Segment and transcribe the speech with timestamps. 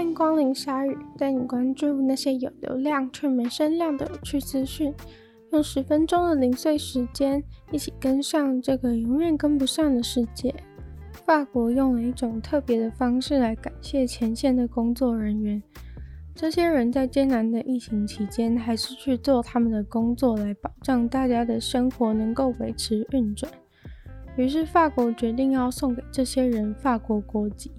[0.00, 4.94] 欢迎光临鲨鱼，带你关注那些有流量却没声量的有趣资讯。
[5.52, 10.54] 用十分钟的零碎时间，一起跟上这个永远跟不上的世界。
[11.26, 15.62] 法国用了一种特别的方式来感谢前线的工作人员。
[16.34, 23.52] 这些人在艰难的疫情期间，还是去做他们的工作，来保障大家的生活能够维持运转。
[24.38, 27.70] 于是，法国决定要送给这些人法国国籍。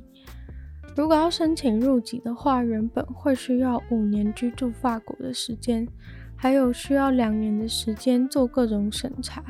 [0.95, 5.87] 如果要申请入籍的话，原本会需要五年居住法国的时间，
[6.35, 9.43] 还有需要两年的时间做各种审查。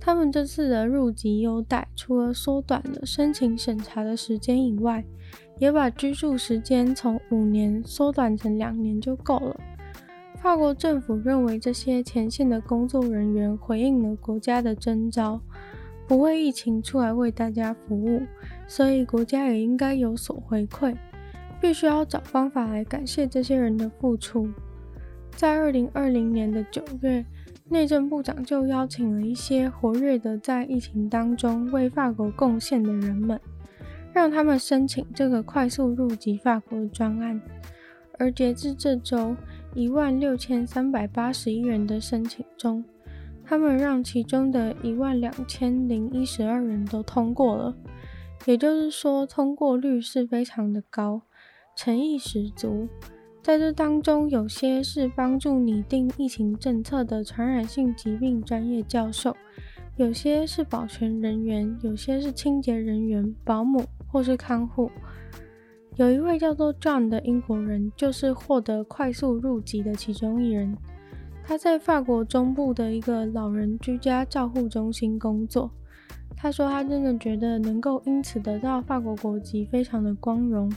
[0.00, 5.04] 他们这次的入籍优待，除了缩短了申请审查的时间以外，
[5.58, 9.56] 也把居住时间从五年缩短成两年就够了。
[10.40, 15.40] 法国政府认为这些前线的工作人员回应了国家的征召，
[16.08, 18.22] 不为疫情出来为大家服务，
[18.66, 20.96] 所以国家也应该有所回馈，
[21.60, 24.48] 必须要找方法来感谢这些人的付出。
[25.36, 27.24] 在二零二零年的九月，
[27.68, 33.38] 内政部长就邀请了一些活跃的在疫情当中为法国贡献的人们。
[34.10, 37.40] 让他们申请这个快速入籍法国的专案，
[38.18, 39.36] 而截至这周
[39.74, 42.82] 一万六千三百八十一人的申请中，
[43.48, 47.74] 他们让其中的一万两千零一十二人都通过了，
[48.44, 51.22] 也就是说通过率是非常的高，
[51.76, 52.88] 诚意十足。
[53.42, 59.34] 在这当中，有些是帮助拟定疫情政策的传染性疾病专业教授，
[59.96, 63.84] 有些是保全人员，有些是清洁人员、保姆。
[64.10, 64.90] 或是看护，
[65.96, 70.74] 有一位叫做 John 的英国人，就是获得快速入籍的其中一人。
[71.48, 75.70] 他在法国中部的一个老人居家照护中心工作。
[76.36, 80.70] 他说，他真的觉得能够因此得到法国国籍，非常的光荣。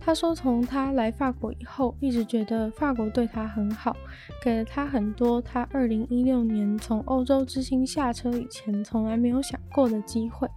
[0.00, 3.96] 他说，从他来法国以后，一直觉得法国对他很好，
[4.42, 10.48] 给了他很多他2016年从欧洲之星下车以前从来没有想过的机会。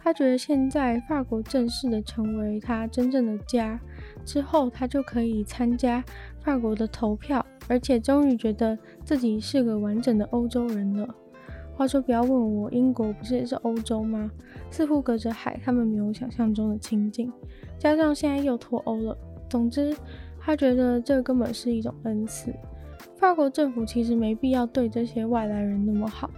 [0.00, 3.80] 他觉得现在法国正式的成为他真正的家，
[4.24, 6.04] 之后他就可以参加
[6.40, 11.08] 法国的投票，而且终于觉得自己是个完整的欧洲人了。
[11.76, 14.28] 话说，不要问我，英国不是也是欧洲吗？
[14.68, 17.32] 似乎隔着海，他们没有想象中的亲近，
[17.78, 19.16] 加上现在又脱欧了。
[19.48, 19.96] 总之，
[20.40, 22.52] 他觉得这根本是一种恩赐。
[23.16, 26.28] 法国政府其实没必要对这些外来人那么好。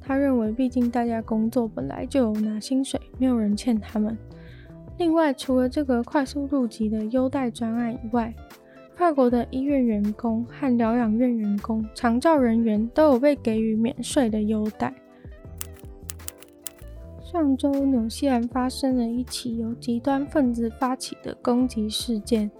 [0.00, 4.18] 他认为，毕竟大家工作本来就有拿薪水，没有人欠他们。
[4.96, 8.34] 另外，除了这个快速入籍的优待专案以外，
[8.98, 14.92] 法国的医院员工和疗养院员工、长照人员都有被给予免税的优待。
[17.22, 22.50] 上周，纽西兰发生了一起由极端分子发起的攻击事件，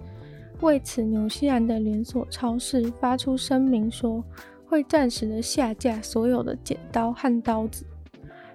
[0.61, 4.23] 为此，纽西兰的连锁超市发出声明说，
[4.65, 7.85] 会暂时的下架所有的剪刀和刀子。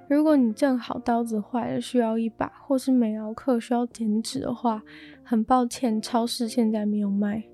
[0.09, 4.83] 如果你正好刀子坏了需要一把，或是美劳课需要剪纸的话，
[5.23, 7.45] 很抱歉，超市现在没有卖。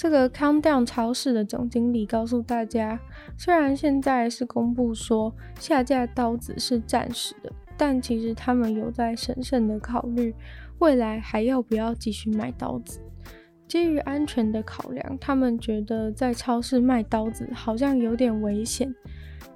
[0.00, 2.98] 这个 Countdown 超市的总经理告诉大家，
[3.36, 10.34] 虽然现在是公布说下架刀子是暂时的，但其实他们有在审慎的考虑
[10.78, 12.98] 未来还要不要继续卖刀子。
[13.68, 18.90] 基于安全的考量，他们觉得在超市卖刀子好像有点危险。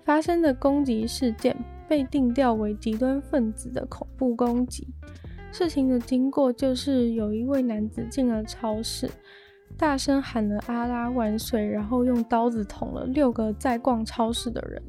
[0.04, 1.56] 发生的攻击事件
[1.88, 4.86] 被定调为极端分子的恐怖攻击。
[5.50, 9.08] 事情的经过就是有一位男子进了超市，
[9.76, 14.82] 大声喊了“阿拉万岁”，然后用刀子捅了六个在逛超市的人。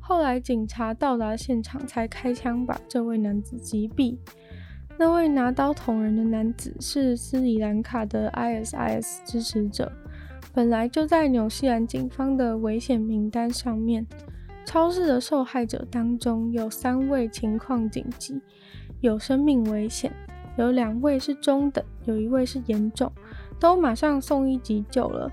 [0.00, 4.16] 后来警察到达现场，才开枪把这位男子击毙。
[4.98, 9.92] 那位拿刀捅人的男子是斯里兰卡的 ISIS 支持者，
[10.54, 14.06] 本来就在纽西兰警方的危险名单上面。
[14.64, 18.40] 超市的受害者当中有三位情况紧急，
[19.00, 20.10] 有生命危险；
[20.56, 23.12] 有两位是中等，有一位是严重，
[23.58, 25.30] 都马上送医急救了。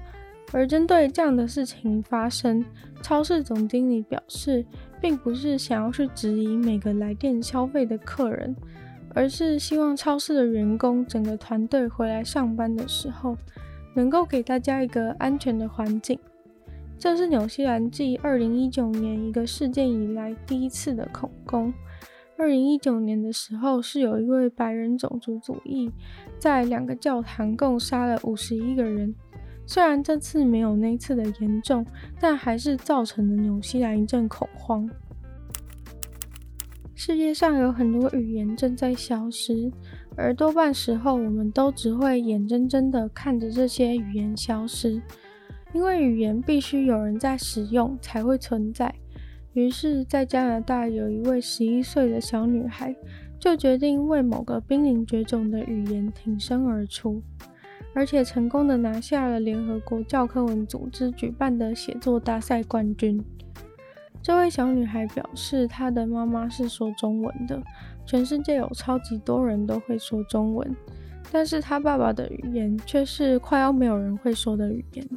[0.51, 2.63] 而针对这样的事情发生，
[3.01, 4.65] 超市总经理表示，
[5.01, 8.55] 并不是想要去质疑每个来店消费的客人。
[9.15, 13.37] 而是希望超市的员工整个团队回来上班的时候，
[13.93, 16.17] 能够给大家一个安全的环境。
[16.97, 21.71] 这是纽西兰继二零一九年一个事件以来第一次的恐攻。
[22.43, 25.89] 二零一九年的时候，是有一位白人种族主义
[26.37, 29.15] 在两个教堂共杀了五十一个人。
[29.65, 31.85] 虽然这次没有那次的严重，
[32.19, 34.89] 但还是造成了纽西兰一阵恐慌。
[36.93, 39.71] 世界上有很多语言正在消失，
[40.17, 45.01] 而多半时候我们都只会眼睁睁地看着这些语言消失，
[45.73, 48.93] 因为语言必须有人在使用才会存在。
[49.53, 52.95] 于是，在加拿大有一位十一岁的小女孩，
[53.39, 57.21] 就决定为某个濒临绝种的语言挺身而出，
[57.93, 63.23] 而且成功地拿下了联合国教科文组织举办的写作大赛冠军。
[64.23, 67.61] 这位小女孩表示，她的妈妈是说中文的，
[68.07, 70.75] 全世界有超级多人都会说中文，
[71.31, 75.07] 但是她爸爸的语言却是快要没有人会说的语言。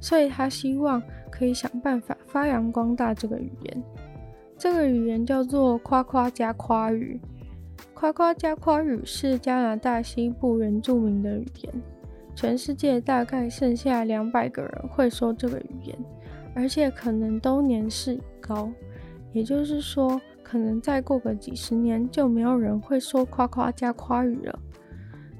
[0.00, 3.82] 所以他希望可以想办法发扬光大这个语言。
[4.58, 7.20] 这个语言叫做夸夸加夸语。
[7.92, 11.74] 夸夸加夸语是加拿大西部原住民的语言。
[12.34, 15.96] 全世界大概剩下两百个人会说这个语言，
[16.54, 18.70] 而且可能都年事已高。
[19.32, 24.58] 也就是说，可能再过个几十年，就没有人会说夸夸加夸语了。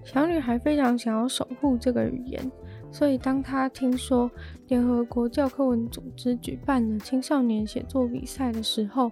[0.04, 2.50] 小女孩非常想要守护这个语言。
[2.90, 4.30] 所以，当他听说
[4.68, 9.10] 联合国教科文组织举办了青少年写作比赛的时候，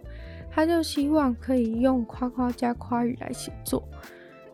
[0.51, 3.83] 他就希望可以用夸夸加夸语来写作，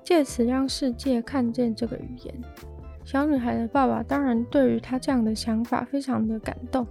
[0.03, 2.35] 借此让世界看见这个语言。
[3.05, 6.87] 小女孩的爸爸当然对于她这样的想法非常的感动，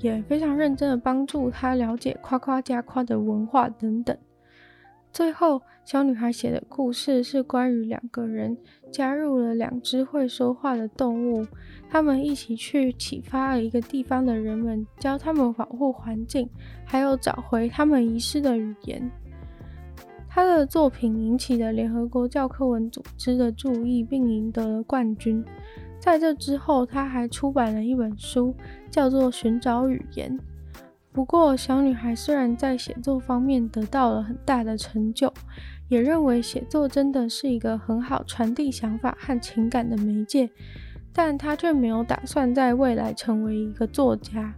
[0.00, 4.16] 也非常认真的帮助她了解夸夸加夸的文化等等。
[5.16, 8.54] 最后，小女孩写的故事是关于两个人
[8.92, 11.46] 加入了两只会说话的动物，
[11.88, 16.46] 他们一起去启发了一个地方的人们，教他们保护环境，
[16.84, 19.10] 还有找回他们遗失的语言。
[20.28, 25.42] 他的作品引起了联合国教科文组织的注意，并赢得了冠军。
[25.98, 28.54] 在这之后，他还出版了一本书，
[28.90, 30.38] 叫做《寻找语言》。
[31.16, 35.32] 不过，小女孩虽然在写作方面得到了很大的成就，
[35.88, 40.50] 也认为写作真的是一个很好传递想法和情感的媒介，
[41.14, 44.54] 但她却没有打算在未来成为一个作家。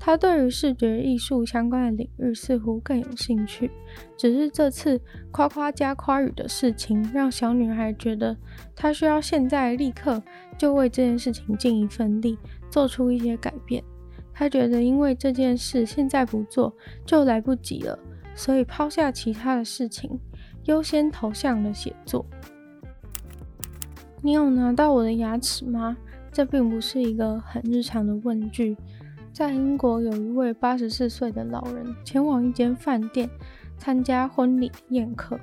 [0.00, 3.70] 她对于视觉艺术相关的领域似乎更有兴趣，
[4.16, 4.98] 只是这次
[5.30, 8.34] 夸夸加夸语的事情让小女孩觉得
[8.74, 10.22] 她需要现在立刻
[10.56, 12.38] 就为这件事情尽一份力，
[12.70, 13.84] 做出一些改变。
[14.34, 16.74] 他觉得，因为这件事现在不做
[17.04, 17.98] 就来不及了，
[18.34, 20.18] 所以抛下其他的事情，
[20.64, 22.24] 优先投向了写作。
[24.20, 25.96] 你有拿到我的牙齿吗？
[26.32, 28.76] 这并不是一个很日常的问句。
[29.32, 33.28] 在英国，有一位八十四岁的老人前往一间饭店
[33.78, 35.38] 参加婚礼宴客，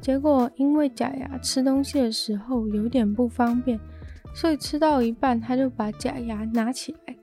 [0.00, 3.78] 结果因为假牙吃东西的时候有点不方便，
[4.34, 7.16] 所以吃到一半他就把假牙拿起来。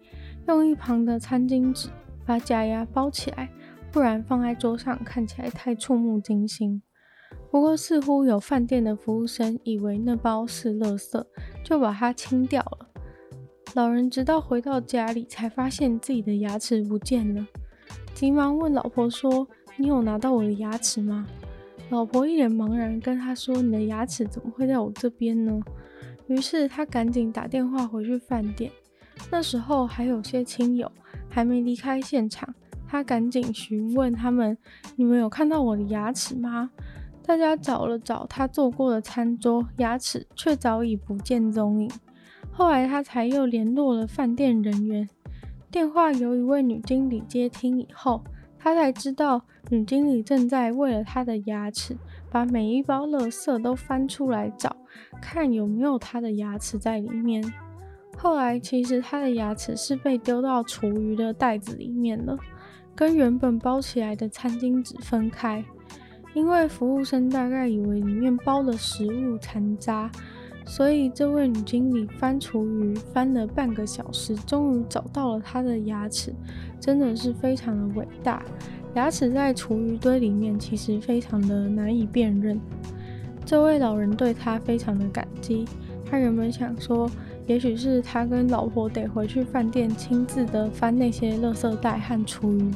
[0.51, 1.89] 用一旁的餐巾纸
[2.25, 3.49] 把假牙包起来，
[3.91, 6.81] 不然放在桌上看起来太触目惊心。
[7.49, 11.23] 不过，似乎有饭店的服务生以为那包是垃圾，
[11.63, 12.87] 就把它清掉了。
[13.73, 17.47] 老人直到回到家里才发现自己的牙齿不见了，
[18.13, 19.47] 急忙问老婆说
[19.77, 21.25] ：“你有拿到我的牙齿吗？”
[21.89, 25.59] 老婆一脸茫然跟他说：“你的牙齿怎么会在我这边呢？”
[26.27, 28.71] 于是他赶紧打电话回去饭店。
[29.29, 30.91] 那时候还有些亲友
[31.29, 32.53] 还没离开现场，
[32.87, 34.57] 他赶紧询问他们
[34.95, 36.69] ：“你们有看到我的牙齿吗？”
[37.23, 41.89] 大家找了找他坐过的餐桌，牙齿却早已不见踪影。
[42.51, 45.07] 后来他才又联络了饭店人员，
[45.69, 48.23] 电话由一位女经理接听以后，
[48.59, 51.95] 他才知道女经理正在为了他的牙齿，
[52.29, 54.75] 把每一包垃圾都翻出来找，
[55.21, 57.41] 看有没有他的牙齿在里面。
[58.21, 62.37] 后来，其实他的牙齿是被丢到厨余的袋子里面了，
[62.93, 65.65] 跟原本包起来的餐巾纸分开。
[66.35, 70.07] 因为服务生大概以为里面包了食物残渣，
[70.67, 76.31] 所以这位女经理翻厨余翻了半个小时，终于找到了他的牙齿，
[76.79, 78.45] 真的是非常的伟大。
[78.93, 82.61] 牙齿在厨余堆里面，其实非常的难以辨认。
[83.43, 85.65] 这位老人对他非常的感激，
[86.05, 87.09] 他原本想说。
[87.47, 92.71] 也许是他跟老婆得回去饭店亲自的翻那些垃圾袋和厨余，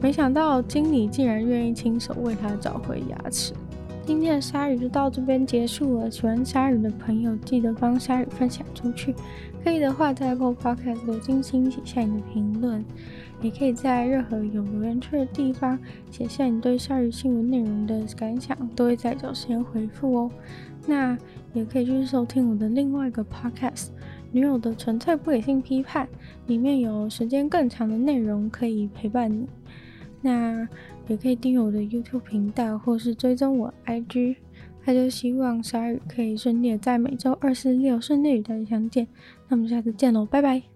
[0.00, 3.52] 没想到经理竟然愿意亲手为他找回牙齿。
[4.04, 9.14] 今天的鲨鱼就到这边结束了，喜欢鲨鱼的朋友记得帮鲨鱼分享出去，
[9.64, 12.84] 可以的话在 Apple Podcast 留星星写下你的评论，
[13.40, 15.78] 也可以在任何有留言区的地方
[16.10, 20.30] 写下你对鲨鱼新闻内容的感想，都会在找时间回复哦。
[20.84, 21.16] 那
[21.52, 23.86] 也可以去收听我的另外一个 podcast
[24.30, 26.06] 《女友的纯粹不理性批判》，
[26.46, 29.46] 里面有时间更长的内容可以陪伴你。
[30.20, 30.68] 那
[31.08, 34.36] 也可以订阅我的 YouTube 频道，或是追踪我 IG。
[34.84, 39.06] 那就希望鲨鱼可以顺利的在每周二、四、六顺利与大家相见。
[39.48, 40.71] 那我们下次见喽，拜拜。